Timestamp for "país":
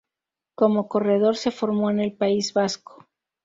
2.13-2.53